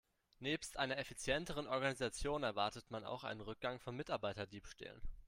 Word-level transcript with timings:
Nebst 0.39 0.79
einer 0.79 0.97
effizienteren 0.97 1.67
Organisation 1.67 2.41
erwartet 2.41 2.89
man 2.89 3.05
auch 3.05 3.23
einen 3.23 3.41
Rückgang 3.41 3.79
von 3.79 3.95
Mitarbeiterdiebstählen. 3.95 4.99